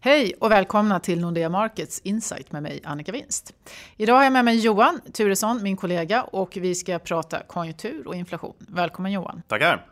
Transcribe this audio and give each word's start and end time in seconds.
Hej 0.00 0.34
och 0.40 0.50
välkomna 0.50 1.00
till 1.00 1.20
Nordea 1.20 1.48
Markets 1.48 2.00
Insight 2.04 2.52
med 2.52 2.62
mig 2.62 2.80
Annika 2.84 3.12
Winst. 3.12 3.54
Idag 3.96 4.14
har 4.14 4.24
jag 4.24 4.32
med 4.32 4.44
mig 4.44 4.58
Johan 4.58 5.00
Turesson, 5.12 5.62
min 5.62 5.76
kollega, 5.76 6.22
och 6.22 6.56
vi 6.60 6.74
ska 6.74 6.98
prata 6.98 7.42
konjunktur 7.42 8.08
och 8.08 8.14
inflation. 8.14 8.54
Välkommen 8.58 9.12
Johan. 9.12 9.42
Tackar. 9.48 9.86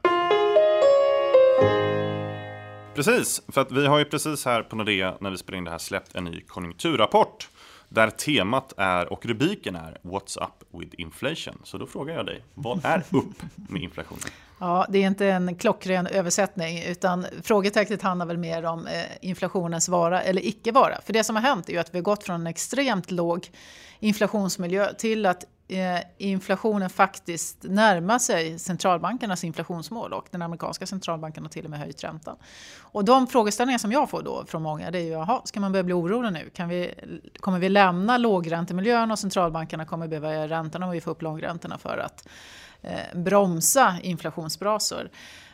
Precis, 2.95 3.42
för 3.48 3.61
att 3.61 3.72
vi 3.72 3.87
har 3.87 3.98
ju 3.98 4.04
precis 4.04 4.45
här 4.45 4.62
på 4.62 4.77
Nordea 4.77 5.14
när 5.21 5.30
vi 5.30 5.37
spelar 5.37 5.58
in 5.58 5.64
det 5.64 5.71
här 5.71 5.79
släppt 5.79 6.15
en 6.15 6.25
ny 6.25 6.41
konjunkturrapport 6.41 7.49
där 7.97 8.10
temat 8.10 8.72
är 8.76 9.13
och 9.13 9.26
rubriken 9.26 9.76
är 9.76 9.99
What's 10.03 10.45
up 10.45 10.81
with 10.81 10.95
inflation? 10.99 11.60
Så 11.65 11.78
då 11.78 11.87
frågar 11.87 12.15
jag 12.15 12.26
dig, 12.26 12.45
vad 12.54 12.85
är 12.85 12.99
upp 13.10 13.42
med 13.54 13.83
inflationen? 13.83 14.22
Ja, 14.58 14.87
det 14.88 14.99
är 14.99 15.06
inte 15.06 15.26
en 15.26 15.54
klockren 15.54 16.06
översättning 16.06 16.82
utan 16.82 17.27
frågetecknet 17.42 18.02
handlar 18.02 18.27
väl 18.27 18.38
mer 18.38 18.64
om 18.64 18.87
eh, 18.87 19.05
inflationens 19.20 19.88
vara 19.88 20.23
eller 20.23 20.46
icke 20.46 20.73
vara. 20.73 21.01
För 21.01 21.12
det 21.12 21.24
som 21.24 21.37
har 21.37 21.42
hänt 21.42 21.69
är 21.69 21.73
ju 21.73 21.78
att 21.78 21.95
vi 21.95 21.98
har 21.98 22.02
gått 22.02 22.24
från 22.24 22.41
en 22.41 22.46
extremt 22.46 23.10
låg 23.10 23.50
inflationsmiljö 24.00 24.94
till 24.94 25.27
att 25.27 25.44
Eh, 25.69 26.01
inflationen 26.19 26.91
faktiskt 26.91 27.62
närmar 27.62 28.19
sig 28.19 28.59
centralbankernas 28.59 29.45
inflationsmål 29.45 30.12
och 30.12 30.27
den 30.30 30.42
amerikanska 30.42 30.87
centralbanken 30.87 31.45
har 31.45 31.51
till 31.51 31.65
och 31.65 31.70
med 31.70 31.80
höjt 31.80 32.05
räntan. 32.05 32.37
Och 32.80 33.05
de 33.05 33.27
frågeställningar 33.27 33.79
som 33.79 33.92
jag 33.92 34.11
får 34.11 34.23
då 34.23 34.45
från 34.47 34.62
många 34.62 34.91
det 34.91 34.98
är 34.98 35.02
ju, 35.02 35.11
jaha, 35.11 35.41
ska 35.45 35.61
man 35.61 35.73
börja 35.73 35.83
bli 35.83 35.95
orolig 35.95 36.33
nu? 36.33 36.51
Kan 36.51 36.69
vi, 36.69 36.95
kommer 37.41 37.59
vi 37.59 37.69
lämna 37.69 38.19
lågräntemiljön 38.19 39.11
och 39.11 39.19
centralbankerna 39.19 39.84
kommer 39.84 40.09
behöva 40.09 40.29
höja 40.29 40.48
räntorna 40.48 40.87
om 40.87 40.92
vi 40.92 41.01
får 41.01 41.11
upp 41.11 41.23
långräntorna 41.23 41.78
för 41.78 41.98
att 41.98 42.28
eh, 42.83 43.19
bromsa 43.19 43.97
inflationsbrasor? 44.03 45.11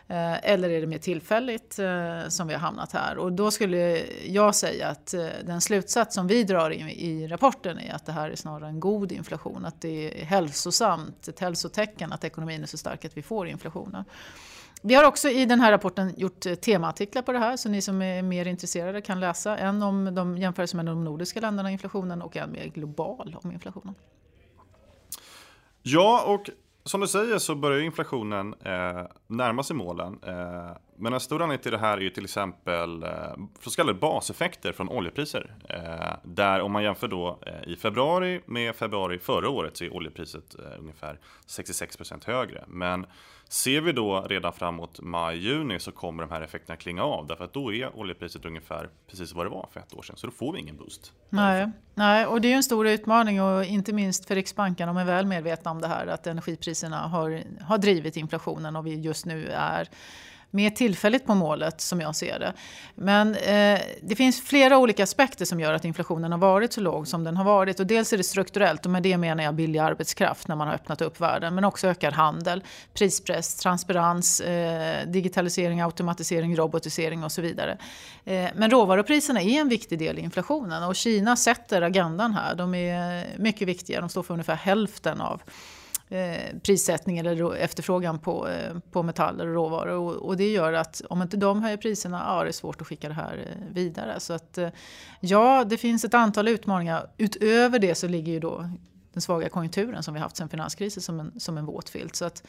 Eh, 0.08 0.50
eller 0.50 0.70
är 0.70 0.80
det 0.80 0.86
mer 0.86 0.98
tillfälligt 0.98 1.78
eh, 1.78 2.28
som 2.28 2.48
vi 2.48 2.54
har 2.54 2.60
hamnat 2.60 2.92
här? 2.92 3.18
Och 3.18 3.32
då 3.32 3.50
skulle 3.50 4.06
jag 4.26 4.54
säga 4.54 4.88
att 4.88 5.14
eh, 5.14 5.26
den 5.44 5.60
slutsats 5.60 6.14
som 6.14 6.26
vi 6.26 6.44
drar 6.44 6.72
i 6.72 7.26
rapporten 7.26 7.78
är 7.78 7.94
att 7.94 8.06
det 8.06 8.12
här 8.12 8.30
är 8.30 8.36
snarare 8.36 8.68
en 8.68 8.80
god 8.80 9.12
inflation. 9.12 9.64
Att 9.64 9.80
det 9.80 10.22
är 10.22 10.24
hälsosamt, 10.24 11.28
ett 11.28 11.40
hälsotecken 11.40 12.12
att 12.12 12.24
ekonomin 12.24 12.62
är 12.62 12.66
så 12.66 12.78
stark 12.78 13.04
att 13.04 13.16
vi 13.16 13.22
får 13.22 13.48
inflationen. 13.48 14.04
Vi 14.84 14.94
har 14.94 15.04
också 15.04 15.28
i 15.28 15.46
den 15.46 15.60
här 15.60 15.72
rapporten 15.72 16.14
gjort 16.16 16.60
temaartiklar 16.60 17.22
på 17.22 17.32
det 17.32 17.38
här 17.38 17.56
så 17.56 17.68
ni 17.68 17.82
som 17.82 18.02
är 18.02 18.22
mer 18.22 18.46
intresserade 18.46 19.00
kan 19.00 19.20
läsa. 19.20 19.58
En 19.58 19.82
om 19.82 20.14
de 20.14 20.38
jämförelser 20.38 20.76
med 20.76 20.86
de 20.86 21.04
nordiska 21.04 21.40
länderna 21.40 21.70
inflationen 21.70 22.22
och 22.22 22.36
en 22.36 22.52
mer 22.52 22.66
global 22.66 23.36
om 23.42 23.52
inflationen. 23.52 23.94
Ja, 25.82 26.24
och 26.26 26.50
som 26.84 27.00
du 27.00 27.06
säger 27.08 27.38
så 27.38 27.54
börjar 27.54 27.80
inflationen 27.80 28.54
eh, 28.54 29.06
närma 29.26 29.62
sig 29.62 29.76
målen. 29.76 30.18
Eh, 30.26 30.70
men 31.02 31.12
en 31.12 31.20
stor 31.20 31.42
anledning 31.42 31.62
till 31.62 31.72
det 31.72 31.78
här 31.78 31.96
är 31.96 32.00
ju 32.00 32.10
till 32.10 32.24
exempel 32.24 33.02
eh, 33.02 33.10
så 33.60 33.70
kallade 33.70 33.98
baseffekter 33.98 34.72
från 34.72 34.88
oljepriser. 34.88 35.54
Eh, 35.68 36.16
där 36.22 36.60
om 36.60 36.72
man 36.72 36.82
jämför 36.82 37.08
då 37.08 37.38
eh, 37.46 37.72
i 37.72 37.76
februari 37.76 38.40
med 38.46 38.76
februari 38.76 39.18
förra 39.18 39.48
året 39.48 39.76
så 39.76 39.84
är 39.84 39.94
oljepriset 39.94 40.54
ungefär 40.78 41.18
66% 41.48 42.26
högre. 42.26 42.64
Men 42.68 43.06
ser 43.48 43.80
vi 43.80 43.92
då 43.92 44.20
redan 44.20 44.52
framåt 44.52 45.00
maj-juni 45.00 45.80
så 45.80 45.92
kommer 45.92 46.22
de 46.22 46.32
här 46.32 46.40
effekterna 46.40 46.76
klinga 46.76 47.02
av. 47.02 47.26
Därför 47.26 47.44
att 47.44 47.52
då 47.52 47.72
är 47.72 47.96
oljepriset 47.96 48.44
ungefär 48.44 48.88
precis 49.10 49.32
vad 49.32 49.46
det 49.46 49.50
var 49.50 49.68
för 49.72 49.80
ett 49.80 49.94
år 49.94 50.02
sedan. 50.02 50.16
Så 50.16 50.26
då 50.26 50.32
får 50.32 50.52
vi 50.52 50.60
ingen 50.60 50.76
boost. 50.76 51.12
Nej, 51.28 51.70
nej 51.94 52.26
och 52.26 52.40
det 52.40 52.48
är 52.48 52.50
ju 52.50 52.56
en 52.56 52.62
stor 52.62 52.88
utmaning 52.88 53.42
och 53.42 53.64
inte 53.64 53.92
minst 53.92 54.24
för 54.24 54.34
Riksbanken. 54.34 54.88
De 54.88 54.96
är 54.96 55.04
väl 55.04 55.26
medvetna 55.26 55.70
om 55.70 55.80
det 55.80 55.88
här 55.88 56.06
att 56.06 56.26
energipriserna 56.26 56.98
har, 56.98 57.42
har 57.60 57.78
drivit 57.78 58.16
inflationen 58.16 58.76
och 58.76 58.86
vi 58.86 59.00
just 59.00 59.26
nu 59.26 59.48
är 59.48 59.88
mer 60.52 60.70
tillfälligt 60.70 61.26
på 61.26 61.34
målet 61.34 61.80
som 61.80 62.00
jag 62.00 62.16
ser 62.16 62.38
det. 62.38 62.52
Men 62.94 63.34
eh, 63.34 63.80
det 64.02 64.16
finns 64.16 64.42
flera 64.42 64.78
olika 64.78 65.02
aspekter 65.02 65.44
som 65.44 65.60
gör 65.60 65.72
att 65.72 65.84
inflationen 65.84 66.32
har 66.32 66.38
varit 66.38 66.72
så 66.72 66.80
låg 66.80 67.08
som 67.08 67.24
den 67.24 67.36
har 67.36 67.44
varit. 67.44 67.80
Och 67.80 67.86
dels 67.86 68.12
är 68.12 68.16
det 68.16 68.24
strukturellt 68.24 68.84
och 68.84 68.90
med 68.90 69.02
det 69.02 69.16
menar 69.16 69.44
jag 69.44 69.54
billig 69.54 69.78
arbetskraft 69.78 70.48
när 70.48 70.56
man 70.56 70.68
har 70.68 70.74
öppnat 70.74 71.00
upp 71.00 71.20
världen. 71.20 71.54
Men 71.54 71.64
också 71.64 71.88
ökad 71.88 72.14
handel, 72.14 72.64
prispress, 72.94 73.56
transparens, 73.56 74.40
eh, 74.40 75.06
digitalisering, 75.06 75.80
automatisering, 75.80 76.56
robotisering 76.56 77.24
och 77.24 77.32
så 77.32 77.42
vidare. 77.42 77.78
Eh, 78.24 78.48
men 78.54 78.70
råvarupriserna 78.70 79.42
är 79.42 79.60
en 79.60 79.68
viktig 79.68 79.98
del 79.98 80.18
i 80.18 80.22
inflationen 80.22 80.82
och 80.82 80.96
Kina 80.96 81.36
sätter 81.36 81.82
agendan 81.82 82.34
här. 82.34 82.54
De 82.54 82.74
är 82.74 83.26
mycket 83.38 83.68
viktiga, 83.68 84.00
de 84.00 84.08
står 84.08 84.22
för 84.22 84.34
ungefär 84.34 84.54
hälften 84.54 85.20
av 85.20 85.42
Eh, 86.12 86.58
prissättning 86.62 87.18
eller 87.18 87.54
efterfrågan 87.54 88.18
på, 88.18 88.48
eh, 88.48 88.78
på 88.90 89.02
metaller 89.02 89.46
och 89.46 89.54
råvaror. 89.54 89.98
Och, 89.98 90.14
och, 90.14 90.36
det 90.36 90.50
gör 90.50 90.72
att 90.72 91.02
om 91.10 91.22
inte 91.22 91.36
de 91.36 91.62
höjer 91.62 91.76
priserna, 91.76 92.24
ja 92.26 92.42
det 92.42 92.50
är 92.50 92.52
svårt 92.52 92.80
att 92.80 92.86
skicka 92.86 93.08
det 93.08 93.14
här 93.14 93.46
eh, 93.48 93.74
vidare. 93.74 94.20
Så 94.20 94.32
att 94.32 94.58
eh, 94.58 94.68
ja, 95.20 95.64
det 95.64 95.76
finns 95.76 96.04
ett 96.04 96.14
antal 96.14 96.48
utmaningar. 96.48 97.10
Utöver 97.18 97.78
det 97.78 97.94
så 97.94 98.08
ligger 98.08 98.32
ju 98.32 98.40
då 98.40 98.70
den 99.12 99.20
svaga 99.22 99.48
konjunkturen 99.48 100.02
som 100.02 100.14
vi 100.14 100.20
haft 100.20 100.36
sedan 100.36 100.48
finanskrisen 100.48 101.02
som 101.02 101.20
en, 101.20 101.40
som 101.40 101.58
en 101.58 101.66
våt 101.66 101.88
filt. 101.88 102.16
Så 102.16 102.24
att 102.24 102.46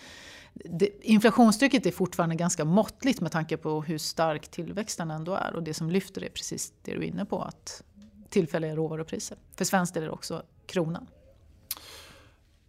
det, 0.53 0.89
inflationstrycket 1.01 1.85
är 1.85 1.91
fortfarande 1.91 2.35
ganska 2.35 2.65
måttligt 2.65 3.21
med 3.21 3.31
tanke 3.31 3.57
på 3.57 3.81
hur 3.81 3.97
stark 3.97 4.47
tillväxten 4.47 5.11
ändå 5.11 5.33
är. 5.33 5.55
Och 5.55 5.63
det 5.63 5.73
som 5.73 5.89
lyfter 5.89 6.23
är 6.23 6.29
precis 6.29 6.73
det 6.81 6.91
du 6.91 6.97
är 6.97 7.03
inne 7.03 7.25
på, 7.25 7.41
att 7.41 7.83
tillfälliga 8.29 8.75
råvarupriser. 8.75 9.37
För 9.55 9.65
svenskt 9.65 9.97
är 9.97 10.01
det 10.01 10.09
också 10.09 10.43
kronan. 10.65 11.07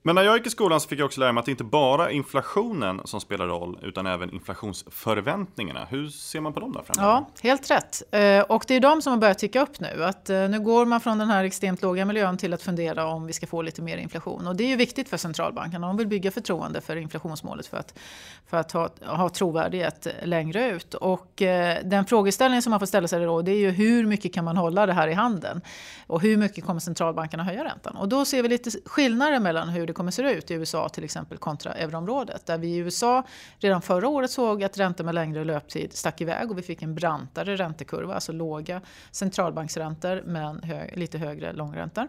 Men 0.07 0.15
när 0.15 0.23
jag 0.23 0.37
gick 0.37 0.47
i 0.47 0.51
skolan 0.51 0.81
så 0.81 0.89
fick 0.89 0.99
jag 0.99 1.07
också 1.07 1.21
lära 1.21 1.33
mig 1.33 1.41
att 1.41 1.45
det 1.45 1.51
inte 1.51 1.65
bara 1.65 2.11
är 2.11 2.13
inflationen 2.13 3.01
som 3.05 3.21
spelar 3.21 3.47
roll 3.47 3.79
utan 3.83 4.07
även 4.07 4.31
inflationsförväntningarna. 4.35 5.85
Hur 5.85 6.09
ser 6.09 6.41
man 6.41 6.53
på 6.53 6.61
dem 6.61 6.73
där 6.73 6.83
framöver? 6.83 7.15
Ja, 7.15 7.31
helt 7.43 7.71
rätt. 7.71 8.03
Eh, 8.11 8.41
och 8.41 8.65
det 8.69 8.75
är 8.75 8.81
de 8.81 9.03
som 9.03 9.11
har 9.11 9.21
börjat 9.21 9.39
ticka 9.39 9.63
upp 9.63 9.81
nu. 9.81 10.05
Att 10.05 10.31
eh, 10.31 10.49
nu 10.49 10.61
går 10.61 10.87
man 10.87 11.01
från 11.01 11.19
den 11.19 11.29
här 11.29 11.45
extremt 11.45 11.83
låga 11.83 12.05
miljön 12.05 12.37
till 12.37 12.55
att 12.55 12.63
fundera 12.63 13.07
om 13.07 13.27
vi 13.27 13.33
ska 13.33 13.47
få 13.47 13.63
lite 13.63 13.83
mer 13.83 13.97
inflation. 13.97 14.47
Och 14.47 14.57
det 14.57 14.65
är 14.65 14.69
ju 14.69 14.77
viktigt 14.77 15.09
för 15.09 15.17
centralbankerna. 15.17 15.87
De 15.87 15.97
vill 15.97 16.07
bygga 16.07 16.31
förtroende 16.31 16.81
för 16.81 16.97
inflationsmålet 16.97 17.67
för 17.67 17.77
att, 17.77 17.99
för 18.47 18.57
att 18.57 18.73
ha, 18.73 18.89
ha 19.07 19.29
trovärdighet 19.29 20.07
längre 20.23 20.71
ut. 20.71 20.95
Och 20.95 21.43
eh, 21.43 21.79
den 21.85 22.07
frågeställning 22.07 22.63
som 22.63 22.71
man 22.71 22.81
får 22.81 22.87
ställa 22.87 23.09
sig 23.09 23.25
då 23.25 23.43
det 23.43 23.53
är 23.53 23.59
ju 23.59 23.71
hur 23.71 24.07
mycket 24.07 24.35
kan 24.35 24.45
man 24.45 24.57
hålla 24.57 24.87
det 24.87 24.93
här 24.93 25.09
i 25.09 25.13
handen? 25.13 25.61
Och 26.07 26.21
hur 26.21 26.37
mycket 26.37 26.65
kommer 26.65 26.81
centralbankerna 26.81 27.45
höja 27.45 27.65
räntan? 27.65 27.97
Och 27.97 28.09
då 28.09 28.25
ser 28.25 28.43
vi 28.43 28.49
lite 28.49 28.71
skillnader 28.85 29.41
mellan 29.41 29.69
hur 29.69 29.87
det 29.87 29.94
kommer 29.95 30.11
se 30.11 30.23
ut 30.23 30.51
i 30.51 30.55
USA 30.55 30.89
till 30.89 31.05
exempel 31.05 31.39
kontra 31.39 31.73
euroområdet. 31.73 32.47
Där 32.47 32.59
vi 32.59 32.69
i 32.69 32.77
USA 32.77 33.23
redan 33.59 33.83
förra 33.83 34.09
året 34.09 34.31
såg 34.31 34.65
att 34.65 34.79
räntor 34.79 35.05
med 35.05 35.15
längre 35.15 35.45
löptid 35.45 35.93
stack 35.93 36.21
iväg 36.21 36.51
och 36.51 36.59
vi 36.59 36.63
fick 36.63 36.83
en 36.83 36.95
brantare 36.95 37.57
räntekurva, 37.57 38.15
alltså 38.15 38.33
låga 38.33 38.81
centralbanksräntor 39.11 40.23
men 40.27 40.63
hög, 40.63 40.97
lite 40.97 41.19
högre 41.19 41.53
långräntor. 41.53 42.09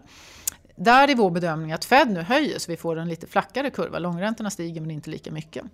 Där 0.76 1.08
är 1.08 1.14
vår 1.14 1.30
bedömning 1.30 1.72
att 1.72 1.84
Fed 1.84 2.10
nu 2.10 2.20
höjer 2.20 2.58
så 2.58 2.70
vi 2.70 2.76
får 2.76 2.96
en 2.96 3.08
lite 3.08 3.26
flackare 3.26 3.70
kurva. 3.70 3.98
Långräntorna 3.98 4.50
stiger 4.50 4.80
men 4.80 4.90
inte 4.90 5.10
lika 5.10 5.32
mycket. 5.32 5.64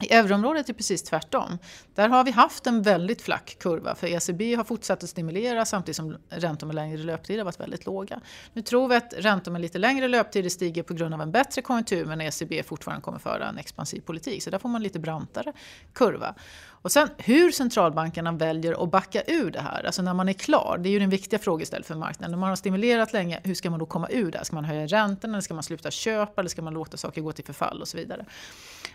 I 0.00 0.12
euroområdet 0.12 0.68
är 0.68 0.72
det 0.72 0.76
precis 0.76 1.02
tvärtom. 1.02 1.58
Där 1.94 2.08
har 2.08 2.24
vi 2.24 2.30
haft 2.30 2.66
en 2.66 2.82
väldigt 2.82 3.22
flack 3.22 3.56
kurva 3.60 3.94
för 3.94 4.06
ECB 4.06 4.54
har 4.54 4.64
fortsatt 4.64 5.02
att 5.02 5.10
stimulera 5.10 5.64
samtidigt 5.64 5.96
som 5.96 6.16
räntor 6.28 6.66
med 6.66 6.74
längre 6.74 7.02
löptid 7.02 7.38
har 7.38 7.44
varit 7.44 7.60
väldigt 7.60 7.86
låga. 7.86 8.20
Nu 8.52 8.62
tror 8.62 8.88
vi 8.88 8.96
att 8.96 9.14
räntor 9.16 9.52
med 9.52 9.60
lite 9.60 9.78
längre 9.78 10.08
löptider 10.08 10.48
stiger 10.48 10.82
på 10.82 10.94
grund 10.94 11.14
av 11.14 11.22
en 11.22 11.32
bättre 11.32 11.62
konjunktur 11.62 12.04
men 12.04 12.20
ECB 12.20 12.62
fortfarande 12.62 13.02
kommer 13.02 13.18
föra 13.18 13.48
en 13.48 13.58
expansiv 13.58 14.00
politik. 14.00 14.42
Så 14.42 14.50
där 14.50 14.58
får 14.58 14.68
man 14.68 14.82
lite 14.82 14.98
brantare 14.98 15.52
kurva. 15.92 16.34
Och 16.82 16.92
sen 16.92 17.08
hur 17.18 17.50
centralbankerna 17.50 18.32
väljer 18.32 18.82
att 18.82 18.90
backa 18.90 19.22
ur 19.26 19.50
det 19.50 19.60
här, 19.60 19.86
alltså 19.86 20.02
när 20.02 20.14
man 20.14 20.28
är 20.28 20.32
klar, 20.32 20.78
det 20.82 20.88
är 20.88 20.90
ju 20.90 20.98
den 20.98 21.10
viktiga 21.10 21.38
frågeställningen 21.38 21.86
för 21.86 21.94
marknaden. 21.94 22.30
När 22.30 22.38
man 22.38 22.48
har 22.48 22.56
stimulerat 22.56 23.12
länge, 23.12 23.40
hur 23.44 23.54
ska 23.54 23.70
man 23.70 23.78
då 23.78 23.86
komma 23.86 24.08
ur 24.10 24.30
det 24.30 24.38
här? 24.38 24.44
Ska 24.44 24.56
man 24.56 24.64
höja 24.64 24.86
räntorna, 24.86 25.34
eller 25.34 25.42
ska 25.42 25.54
man 25.54 25.62
sluta 25.62 25.90
köpa, 25.90 26.40
eller 26.40 26.48
ska 26.48 26.62
man 26.62 26.74
låta 26.74 26.96
saker 26.96 27.20
gå 27.20 27.32
till 27.32 27.44
förfall 27.44 27.80
och 27.80 27.88
så 27.88 27.96
vidare. 27.96 28.24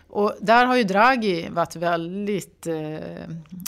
Och 0.08 0.34
där 0.40 0.66
har 0.66 0.76
ju 0.76 0.84
Draghi 0.84 1.48
varit 1.50 1.76
väldigt 1.76 2.66
eh, 2.66 2.76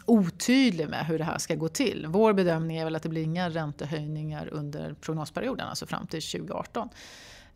otydlig 0.07 0.89
med 0.89 1.07
hur 1.07 1.19
det 1.19 1.25
här 1.25 1.39
ska 1.39 1.55
gå 1.55 1.69
till. 1.69 2.07
Vår 2.09 2.33
bedömning 2.33 2.77
är 2.77 2.85
väl 2.85 2.97
att 2.97 3.03
det 3.03 3.09
blir 3.09 3.23
inga 3.23 3.51
räntehöjningar 3.51 4.49
under 4.53 4.95
prognosperioden, 5.01 5.69
alltså 5.69 5.87
fram 5.87 6.07
till 6.07 6.23
2018. 6.23 6.89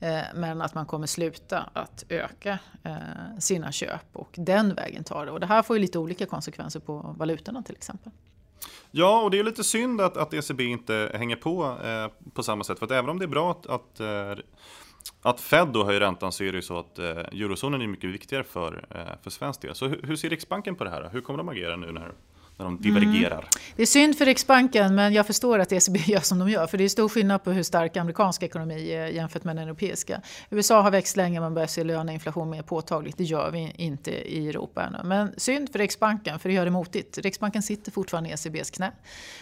Eh, 0.02 0.22
men 0.34 0.62
att 0.62 0.74
man 0.74 0.86
kommer 0.86 1.06
sluta 1.06 1.70
att 1.72 2.04
öka 2.08 2.58
eh, 2.82 3.38
sina 3.38 3.72
köp 3.72 4.06
och 4.12 4.34
den 4.36 4.74
vägen 4.74 5.04
tar 5.04 5.26
det. 5.26 5.32
Och 5.32 5.40
det 5.40 5.46
här 5.46 5.62
får 5.62 5.76
ju 5.76 5.80
lite 5.82 5.98
olika 5.98 6.26
konsekvenser 6.26 6.80
på 6.80 7.14
valutorna 7.18 7.62
till 7.62 7.76
exempel. 7.76 8.12
Ja, 8.90 9.22
och 9.22 9.30
det 9.30 9.38
är 9.38 9.44
lite 9.44 9.64
synd 9.64 10.00
att, 10.00 10.16
att 10.16 10.34
ECB 10.34 10.64
inte 10.64 11.12
hänger 11.14 11.36
på 11.36 11.78
eh, 11.84 12.30
på 12.34 12.42
samma 12.42 12.64
sätt. 12.64 12.78
För 12.78 12.86
att 12.86 12.92
även 12.92 13.10
om 13.10 13.18
det 13.18 13.24
är 13.24 13.28
bra 13.28 13.50
att, 13.50 13.66
att, 13.66 14.00
eh, 14.00 14.44
att 15.22 15.40
Fed 15.40 15.68
då 15.68 15.84
höjer 15.84 16.00
räntan 16.00 16.32
så 16.32 16.44
är 16.44 16.52
det 16.52 16.56
ju 16.56 16.62
så 16.62 16.78
att 16.78 16.98
eh, 16.98 17.06
eurozonen 17.06 17.82
är 17.82 17.86
mycket 17.86 18.10
viktigare 18.10 18.44
för, 18.44 18.86
eh, 18.90 19.22
för 19.22 19.30
svensk 19.30 19.60
del. 19.60 19.74
Så 19.74 19.86
hur, 19.86 20.02
hur 20.02 20.16
ser 20.16 20.30
Riksbanken 20.30 20.74
på 20.74 20.84
det 20.84 20.90
här? 20.90 21.10
Hur 21.12 21.20
kommer 21.20 21.38
de 21.38 21.48
agera 21.48 21.76
nu 21.76 21.92
när, 21.92 22.12
när 22.62 22.70
de 22.70 22.82
divergerar. 22.82 23.38
Mm. 23.38 23.48
Det 23.76 23.82
är 23.82 23.86
synd 23.86 24.18
för 24.18 24.24
Riksbanken, 24.24 24.94
men 24.94 25.12
jag 25.12 25.26
förstår 25.26 25.58
att 25.58 25.72
ECB 25.72 25.98
gör 26.06 26.20
som 26.20 26.38
de 26.38 26.50
gör. 26.50 26.66
För 26.66 26.78
det 26.78 26.84
är 26.84 26.88
stor 26.88 27.08
skillnad 27.08 27.44
på 27.44 27.50
hur 27.50 27.62
stark 27.62 27.96
amerikansk 27.96 28.42
ekonomi 28.42 28.92
är 28.92 29.06
jämfört 29.06 29.44
med 29.44 29.56
den 29.56 29.64
europeiska. 29.64 30.20
USA 30.50 30.80
har 30.80 30.90
växt 30.90 31.16
länge, 31.16 31.40
man 31.40 31.54
börjar 31.54 31.66
se 31.66 31.84
löneinflation 31.84 32.50
mer 32.50 32.62
påtagligt. 32.62 33.18
Det 33.18 33.24
gör 33.24 33.50
vi 33.50 33.72
inte 33.76 34.10
i 34.10 34.48
Europa 34.48 34.82
ännu. 34.82 34.98
Men 35.04 35.34
synd 35.36 35.72
för 35.72 35.78
Riksbanken, 35.78 36.38
för 36.38 36.48
det 36.48 36.54
gör 36.54 36.64
det 36.64 36.70
motigt. 36.70 37.18
Riksbanken 37.18 37.62
sitter 37.62 37.92
fortfarande 37.92 38.30
i 38.30 38.32
ECBs 38.32 38.70
knä. 38.70 38.92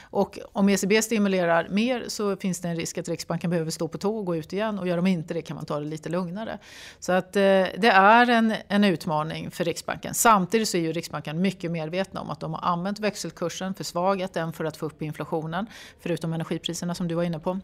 Och 0.02 0.38
om 0.52 0.69
ECB 0.69 1.02
stimulerar 1.02 1.69
mer 1.70 2.05
så 2.08 2.37
finns 2.37 2.61
det 2.61 2.69
en 2.69 2.76
risk 2.76 2.99
att 2.99 3.08
Riksbanken 3.08 3.50
behöver 3.50 3.70
stå 3.70 3.88
på 3.88 3.99
tå 3.99 4.19
och 4.19 4.26
gå 4.26 4.37
ut 4.37 4.52
igen. 4.52 4.78
Och 4.78 4.88
gör 4.88 4.96
de 4.96 5.06
inte 5.06 5.34
det 5.34 5.43
kan 5.43 5.56
man 5.56 5.67
ta 5.67 5.81
det 5.81 5.87
lite 5.87 6.08
lugnare. 6.08 6.58
Så 6.99 7.12
att 7.12 7.37
eh, 7.37 7.43
det 7.78 7.90
är 7.93 8.31
en, 8.31 8.55
en 8.69 8.84
utmaning 8.84 9.50
för 9.50 9.64
Riksbanken. 9.64 10.14
Samtidigt 10.14 10.69
så 10.69 10.76
är 10.76 10.81
ju 10.81 10.93
Riksbanken 10.93 11.40
mycket 11.40 11.70
medvetna 11.70 12.20
om 12.20 12.31
att 12.31 12.40
de 12.40 12.55
har 12.55 12.61
använt 12.61 13.00
växelkursen, 13.10 13.74
försvagat 13.74 14.32
den 14.32 14.52
för 14.52 14.64
att 14.64 14.76
få 14.76 14.86
upp 14.86 15.02
inflationen. 15.02 15.66
Förutom 16.00 16.32
energipriserna 16.32 16.94
som 16.94 17.08
du 17.08 17.14
var 17.14 17.22
inne 17.22 17.38
på. 17.38 17.60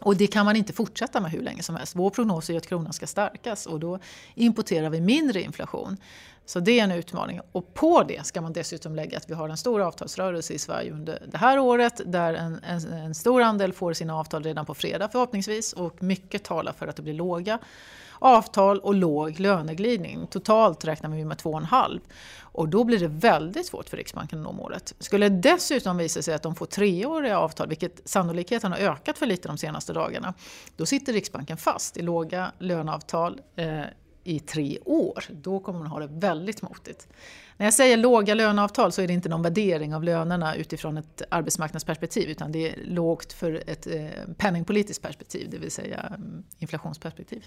Och 0.00 0.16
det 0.16 0.26
kan 0.26 0.44
man 0.44 0.56
inte 0.56 0.72
fortsätta 0.72 1.20
med 1.20 1.30
hur 1.30 1.42
länge 1.42 1.62
som 1.62 1.76
helst. 1.76 1.96
Vår 1.96 2.10
prognos 2.10 2.50
är 2.50 2.56
att 2.56 2.66
kronan 2.66 2.92
ska 2.92 3.06
stärkas 3.06 3.66
och 3.66 3.80
då 3.80 3.98
importerar 4.34 4.90
vi 4.90 5.00
mindre 5.00 5.42
inflation. 5.42 5.96
Så 6.46 6.60
det 6.60 6.80
är 6.80 6.84
en 6.84 6.92
utmaning. 6.92 7.40
Och 7.52 7.74
på 7.74 8.02
det 8.02 8.26
ska 8.26 8.40
man 8.40 8.52
dessutom 8.52 8.94
lägga 8.94 9.16
att 9.16 9.30
vi 9.30 9.34
har 9.34 9.48
en 9.48 9.56
stor 9.56 9.80
avtalsrörelse 9.80 10.52
i 10.52 10.58
Sverige 10.58 10.92
under 10.92 11.22
det 11.32 11.38
här 11.38 11.58
året 11.58 12.00
där 12.06 12.34
en, 12.34 12.60
en, 12.64 12.92
en 12.92 13.14
stor 13.14 13.42
andel 13.42 13.72
får 13.72 13.92
sina 13.92 14.16
avtal 14.16 14.42
redan 14.42 14.66
på 14.66 14.74
fredag 14.74 15.08
förhoppningsvis 15.08 15.72
och 15.72 16.02
mycket 16.02 16.44
talar 16.44 16.72
för 16.72 16.86
att 16.86 16.96
det 16.96 17.02
blir 17.02 17.14
låga 17.14 17.58
avtal 18.20 18.78
och 18.80 18.94
låg 18.94 19.40
löneglidning. 19.40 20.26
Totalt 20.26 20.84
räknar 20.84 21.10
vi 21.10 21.24
med 21.24 21.36
2,5. 21.38 22.00
Och 22.52 22.68
då 22.68 22.84
blir 22.84 22.98
det 22.98 23.08
väldigt 23.08 23.66
svårt 23.66 23.88
för 23.88 23.96
Riksbanken 23.96 24.38
att 24.38 24.44
nå 24.44 24.52
målet. 24.52 24.94
Skulle 24.98 25.28
det 25.28 25.50
dessutom 25.50 25.96
visa 25.96 26.22
sig 26.22 26.34
att 26.34 26.42
de 26.42 26.54
får 26.54 26.66
treåriga 26.66 27.38
avtal, 27.38 27.68
vilket 27.68 28.08
sannolikheten 28.08 28.72
har 28.72 28.78
ökat 28.78 29.18
för 29.18 29.26
lite 29.26 29.48
de 29.48 29.58
senaste 29.58 29.92
dagarna, 29.92 30.34
då 30.76 30.86
sitter 30.86 31.12
Riksbanken 31.12 31.56
fast 31.56 31.96
i 31.96 32.02
låga 32.02 32.52
löneavtal 32.58 33.40
eh, 33.56 33.82
i 34.24 34.40
tre 34.40 34.78
år. 34.84 35.24
Då 35.30 35.60
kommer 35.60 35.78
man 35.78 35.88
ha 35.88 36.00
det 36.00 36.08
väldigt 36.10 36.62
motigt. 36.62 37.08
När 37.60 37.66
jag 37.66 37.74
säger 37.74 37.96
låga 37.96 38.34
löneavtal 38.34 38.92
så 38.92 39.02
är 39.02 39.06
det 39.06 39.12
inte 39.12 39.28
någon 39.28 39.42
värdering 39.42 39.94
av 39.94 40.04
lönerna 40.04 40.54
utifrån 40.54 40.96
ett 40.96 41.22
arbetsmarknadsperspektiv 41.28 42.28
utan 42.28 42.52
det 42.52 42.68
är 42.68 42.84
lågt 42.84 43.32
för 43.32 43.62
ett 43.66 43.86
eh, 43.86 44.08
penningpolitiskt 44.38 45.02
perspektiv, 45.02 45.48
det 45.50 45.58
vill 45.58 45.70
säga 45.70 46.00
mm, 46.00 46.44
inflationsperspektiv. 46.58 47.44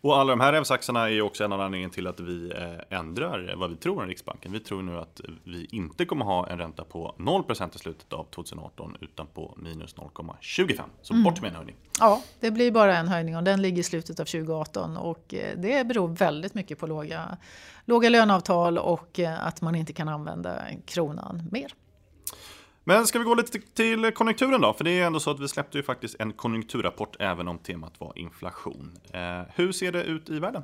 Och 0.00 0.18
alla 0.18 0.30
de 0.30 0.40
här 0.40 0.52
rävsaxarna 0.52 1.10
är 1.10 1.22
också 1.22 1.44
en 1.44 1.52
av 1.52 1.60
anledningarna 1.60 1.92
till 1.92 2.06
att 2.06 2.20
vi 2.20 2.50
eh, 2.50 2.98
ändrar 2.98 3.54
vad 3.56 3.70
vi 3.70 3.76
tror 3.76 4.02
om 4.02 4.08
Riksbanken. 4.08 4.52
Vi 4.52 4.60
tror 4.60 4.82
nu 4.82 4.98
att 4.98 5.20
vi 5.44 5.66
inte 5.70 6.04
kommer 6.04 6.24
ha 6.24 6.48
en 6.48 6.58
ränta 6.58 6.84
på 6.84 7.14
0% 7.18 7.74
i 7.74 7.78
slutet 7.78 8.12
av 8.12 8.24
2018 8.24 8.96
utan 9.00 9.26
på 9.26 9.54
minus 9.56 9.96
0,25. 9.96 10.80
Så 11.02 11.14
mm. 11.14 11.24
bort 11.24 11.40
med 11.40 11.48
en 11.48 11.56
höjning. 11.56 11.76
Ja, 12.00 12.22
det 12.40 12.50
blir 12.50 12.70
bara 12.70 12.96
en 12.96 13.08
höjning 13.08 13.36
och 13.36 13.44
den 13.44 13.62
ligger 13.62 13.80
i 13.80 13.82
slutet 13.82 14.20
av 14.20 14.24
2018 14.24 14.96
och 14.96 15.34
eh, 15.34 15.58
det 15.58 15.86
beror 15.86 16.08
väldigt 16.08 16.54
mycket 16.54 16.78
på 16.78 16.86
låga, 16.86 17.36
låga 17.84 18.08
löneavtal 18.08 18.78
och 18.78 19.20
att 19.48 19.60
man 19.60 19.74
inte 19.74 19.92
kan 19.92 20.08
använda 20.08 20.62
kronan 20.86 21.42
mer. 21.50 21.72
Men 22.84 23.06
ska 23.06 23.18
vi 23.18 23.24
gå 23.24 23.34
lite 23.34 23.58
till 23.60 24.12
konjunkturen 24.12 24.60
då? 24.60 24.72
För 24.72 24.84
det 24.84 24.90
är 24.90 25.06
ändå 25.06 25.20
så 25.20 25.30
att 25.30 25.40
vi 25.40 25.48
släppte 25.48 25.78
ju 25.78 25.84
faktiskt 25.84 26.16
en 26.18 26.32
konjunkturrapport 26.32 27.16
även 27.18 27.48
om 27.48 27.58
temat 27.58 28.00
var 28.00 28.18
inflation. 28.18 28.98
Eh, 29.12 29.42
hur 29.54 29.72
ser 29.72 29.92
det 29.92 30.02
ut 30.02 30.30
i 30.30 30.38
världen? 30.38 30.62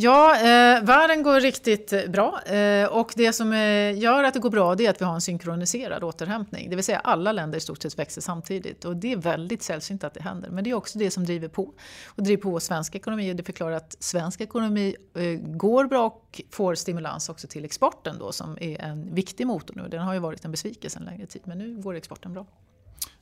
Ja, 0.00 0.36
eh, 0.36 0.84
världen 0.84 1.22
går 1.22 1.40
riktigt 1.40 1.92
eh, 1.92 2.06
bra 2.08 2.42
eh, 2.42 2.88
och 2.88 3.12
det 3.16 3.32
som 3.32 3.52
eh, 3.52 3.98
gör 3.98 4.24
att 4.24 4.34
det 4.34 4.40
går 4.40 4.50
bra 4.50 4.74
det 4.74 4.86
är 4.86 4.90
att 4.90 5.00
vi 5.00 5.04
har 5.04 5.14
en 5.14 5.20
synkroniserad 5.20 6.04
återhämtning. 6.04 6.70
Det 6.70 6.76
vill 6.76 6.84
säga 6.84 6.98
alla 6.98 7.32
länder 7.32 7.58
i 7.58 7.60
stort 7.60 7.82
sett 7.82 7.98
växer 7.98 8.20
samtidigt 8.20 8.84
och 8.84 8.96
det 8.96 9.12
är 9.12 9.16
väldigt 9.16 9.62
sällsynt 9.62 10.04
att 10.04 10.14
det 10.14 10.22
händer. 10.22 10.50
Men 10.50 10.64
det 10.64 10.70
är 10.70 10.74
också 10.74 10.98
det 10.98 11.10
som 11.10 11.24
driver 11.24 11.48
på 11.48 11.74
och 12.06 12.22
driver 12.22 12.42
på 12.42 12.60
svensk 12.60 12.94
ekonomi 12.94 13.32
och 13.32 13.36
det 13.36 13.42
förklarar 13.42 13.72
att 13.72 13.96
svensk 14.00 14.40
ekonomi 14.40 14.96
eh, 15.14 15.22
går 15.40 15.84
bra 15.84 16.06
och 16.06 16.42
får 16.50 16.74
stimulans 16.74 17.28
också 17.28 17.46
till 17.46 17.64
exporten 17.64 18.18
då 18.18 18.32
som 18.32 18.58
är 18.60 18.80
en 18.80 19.14
viktig 19.14 19.46
motor 19.46 19.74
nu. 19.74 19.88
Den 19.88 20.02
har 20.02 20.14
ju 20.14 20.20
varit 20.20 20.44
en 20.44 20.50
besvikelse 20.50 20.98
en 20.98 21.04
längre 21.04 21.26
tid 21.26 21.42
men 21.44 21.58
nu 21.58 21.82
går 21.82 21.94
exporten 21.94 22.32
bra. 22.32 22.46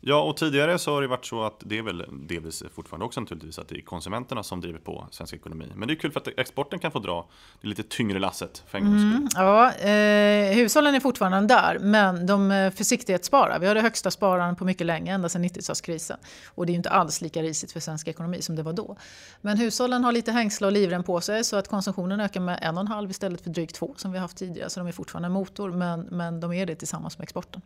Ja, 0.01 0.23
och 0.23 0.37
tidigare 0.37 0.79
så 0.79 0.95
har 0.95 1.03
det 1.03 1.09
varit 1.09 1.25
så 1.25 1.43
att 1.43 1.63
det 1.65 1.79
är 1.79 1.83
väl 1.83 2.05
delvis 2.29 2.63
fortfarande 2.75 3.07
också 3.07 3.21
naturligtvis 3.21 3.59
att 3.59 3.69
det 3.69 3.77
är 3.77 3.81
konsumenterna 3.81 4.43
som 4.43 4.61
driver 4.61 4.79
på 4.79 5.09
svensk 5.11 5.35
ekonomi. 5.35 5.73
Men 5.75 5.89
det 5.89 5.95
är 5.95 5.97
kul 5.97 6.13
för 6.13 6.21
att 6.21 6.29
exporten 6.29 6.79
kan 6.79 6.93
få 6.93 6.99
dra 6.99 7.27
det 7.61 7.69
lite 7.69 7.83
tyngre 7.83 8.19
lasset 8.19 8.63
för 8.67 8.79
en 8.79 8.85
gångs 8.85 9.03
mm, 9.03 9.29
Ja, 9.35 9.73
eh, 9.73 10.55
hushållen 10.55 10.95
är 10.95 11.01
fortfarande 11.01 11.55
där, 11.55 11.79
men 11.79 12.27
de 12.27 12.51
eh, 12.51 12.73
försiktighetssparar. 12.73 13.59
Vi 13.59 13.67
har 13.67 13.75
det 13.75 13.81
högsta 13.81 14.11
sparandet 14.11 14.59
på 14.59 14.65
mycket 14.65 14.87
länge, 14.87 15.15
ända 15.15 15.29
sedan 15.29 15.45
90-talskrisen. 15.45 16.17
Och 16.47 16.67
det 16.67 16.71
är 16.71 16.75
ju 16.75 16.77
inte 16.77 16.91
alls 16.91 17.21
lika 17.21 17.43
risigt 17.43 17.73
för 17.73 17.81
svensk 17.81 18.09
ekonomi 18.09 18.43
som 18.43 18.57
det 18.57 18.63
var 18.63 18.73
då. 18.73 18.97
Men 19.41 19.59
hushållen 19.59 20.05
har 20.05 20.13
lite 20.13 20.33
hängsla 20.33 20.67
och 20.67 20.73
livrem 20.73 21.03
på 21.03 21.21
sig 21.21 21.45
så 21.45 21.57
att 21.57 21.69
konsumtionen 21.69 22.21
ökar 22.21 22.41
med 22.41 22.59
en 22.63 22.77
och 22.77 22.81
en 22.81 22.89
halv 22.89 23.11
istället 23.11 23.41
för 23.41 23.51
drygt 23.51 23.75
två 23.75 23.95
som 23.97 24.13
vi 24.13 24.19
haft 24.19 24.37
tidigare. 24.37 24.71
Så 24.71 24.81
de 24.81 24.87
är 24.87 24.93
fortfarande 24.93 25.27
en 25.27 25.33
motor, 25.33 25.71
men, 25.71 26.01
men 26.01 26.41
de 26.41 26.53
är 26.53 26.67
det 26.67 26.75
tillsammans 26.75 27.19
med 27.19 27.23
exporten. 27.23 27.63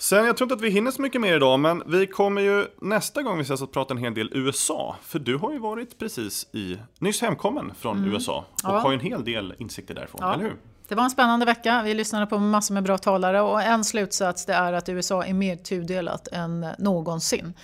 Sen, 0.00 0.26
jag 0.26 0.36
tror 0.36 0.46
inte 0.46 0.54
att 0.54 0.60
vi 0.60 0.70
hinner 0.70 0.90
så 0.90 1.02
mycket 1.02 1.20
mer 1.20 1.36
idag, 1.36 1.60
men 1.60 1.82
vi 1.86 2.06
kommer 2.06 2.42
ju 2.42 2.66
nästa 2.80 3.22
gång 3.22 3.36
vi 3.38 3.42
ses 3.42 3.62
att 3.62 3.72
prata 3.72 3.94
en 3.94 3.98
hel 3.98 4.14
del 4.14 4.30
USA. 4.34 4.96
För 5.02 5.18
du 5.18 5.36
har 5.36 5.52
ju 5.52 5.58
varit 5.58 5.98
precis 5.98 6.46
i, 6.52 6.78
nyss 6.98 7.22
hemkommen 7.22 7.72
från 7.78 7.98
mm. 7.98 8.12
USA 8.12 8.44
och 8.52 8.60
ja. 8.62 8.78
har 8.78 8.90
ju 8.90 8.94
en 8.94 9.00
hel 9.00 9.24
del 9.24 9.54
insikter 9.58 9.94
därifrån, 9.94 10.20
ja. 10.22 10.34
eller 10.34 10.44
hur? 10.44 10.56
Det 10.88 10.94
var 10.94 11.04
en 11.04 11.10
spännande 11.10 11.46
vecka. 11.46 11.82
Vi 11.84 11.94
lyssnade 11.94 12.26
på 12.26 12.38
massor 12.38 12.74
med 12.74 12.82
bra 12.82 12.98
talare 12.98 13.40
och 13.40 13.62
en 13.62 13.84
slutsats 13.84 14.46
det 14.46 14.54
är 14.54 14.72
att 14.72 14.88
USA 14.88 15.24
är 15.24 15.34
mer 15.34 15.56
tudelat 15.56 16.28
än 16.28 16.66
någonsin. 16.78 17.54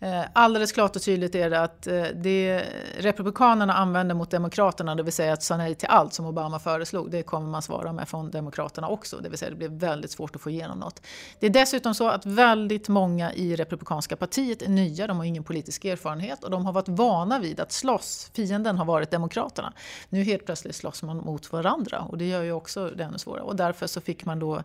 Eh, 0.00 0.24
alldeles 0.32 0.72
klart 0.72 0.96
och 0.96 1.02
tydligt 1.02 1.34
är 1.34 1.50
det 1.50 1.60
att 1.60 1.86
eh, 1.86 2.02
det 2.14 2.64
Republikanerna 2.98 3.74
använder 3.74 4.14
mot 4.14 4.30
Demokraterna, 4.30 4.94
det 4.94 5.02
vill 5.02 5.12
säga 5.12 5.32
att 5.32 5.42
säga 5.42 5.58
nej 5.58 5.74
till 5.74 5.88
allt 5.88 6.14
som 6.14 6.26
Obama 6.26 6.58
föreslog, 6.58 7.10
det 7.10 7.22
kommer 7.22 7.48
man 7.48 7.62
svara 7.62 7.92
med 7.92 8.08
från 8.08 8.30
Demokraterna 8.30 8.88
också. 8.88 9.16
Det 9.16 9.28
vill 9.28 9.38
säga 9.38 9.50
det 9.50 9.56
blir 9.56 9.68
väldigt 9.68 10.10
svårt 10.10 10.36
att 10.36 10.42
få 10.42 10.50
igenom 10.50 10.78
något. 10.78 11.02
Det 11.40 11.46
är 11.46 11.50
dessutom 11.50 11.94
så 11.94 12.08
att 12.08 12.26
väldigt 12.26 12.88
många 12.88 13.32
i 13.32 13.56
Republikanska 13.56 14.16
partiet 14.16 14.62
är 14.62 14.68
nya, 14.68 15.06
de 15.06 15.16
har 15.16 15.24
ingen 15.24 15.44
politisk 15.44 15.84
erfarenhet 15.84 16.44
och 16.44 16.50
de 16.50 16.66
har 16.66 16.72
varit 16.72 16.88
vana 16.88 17.38
vid 17.38 17.60
att 17.60 17.72
slåss. 17.72 18.30
Fienden 18.34 18.78
har 18.78 18.84
varit 18.84 19.10
Demokraterna. 19.10 19.72
Nu 20.08 20.22
helt 20.22 20.46
plötsligt 20.46 20.76
slåss 20.76 21.02
man 21.02 21.16
mot 21.16 21.52
varandra 21.52 22.00
och 22.00 22.18
det 22.18 22.24
gör 22.24 22.42
ju 22.42 22.52
också 22.52 22.90
det 22.90 23.04
ännu 23.04 23.18
svårare. 23.18 23.42
Och 23.42 23.56
därför 23.56 23.86
så 23.86 24.00
fick 24.00 24.24
man 24.24 24.38
då 24.38 24.62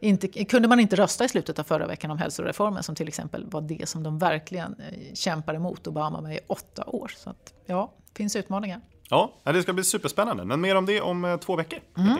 inte, 0.00 0.44
kunde 0.44 0.68
man 0.68 0.80
inte 0.80 0.96
rösta 0.96 1.24
i 1.24 1.28
slutet 1.28 1.58
av 1.58 1.64
förra 1.64 1.86
veckan 1.86 2.10
om 2.10 2.18
hälsoreformen 2.18 2.82
som 2.82 2.94
till 2.94 3.08
exempel 3.08 3.46
var 3.46 3.60
det 3.60 3.88
som 3.88 4.02
de 4.02 4.18
verkligen 4.18 4.76
eh, 4.78 5.14
kämpar 5.14 5.54
emot 5.54 5.86
Obama 5.86 6.20
med 6.20 6.36
i 6.36 6.40
åtta 6.46 6.84
år. 6.86 7.12
Så 7.16 7.30
att, 7.30 7.54
ja, 7.66 7.92
det 8.06 8.16
finns 8.16 8.36
utmaningar. 8.36 8.80
Ja, 9.10 9.32
det 9.44 9.62
ska 9.62 9.72
bli 9.72 9.84
superspännande. 9.84 10.44
Men 10.44 10.60
mer 10.60 10.76
om 10.76 10.86
det 10.86 11.00
om 11.00 11.24
eh, 11.24 11.36
två 11.36 11.56
veckor. 11.56 11.78
Mm. 11.98 12.18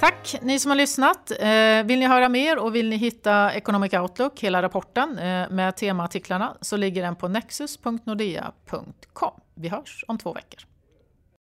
Tack 0.00 0.36
ni 0.42 0.58
som 0.58 0.70
har 0.70 0.76
lyssnat. 0.76 1.30
Eh, 1.30 1.36
vill 1.84 1.98
ni 1.98 2.06
höra 2.06 2.28
mer 2.28 2.58
och 2.58 2.74
vill 2.74 2.88
ni 2.88 2.96
hitta 2.96 3.52
Economic 3.52 3.92
Outlook, 3.92 4.40
hela 4.40 4.62
rapporten 4.62 5.14
med 5.50 5.76
temaartiklarna, 5.76 6.56
så 6.60 6.76
ligger 6.76 7.02
den 7.02 7.16
på 7.16 7.28
nexus.nordea.com. 7.28 9.34
Vi 9.54 9.68
hörs 9.68 10.04
om 10.08 10.18
två 10.18 10.32
veckor. 10.32 10.69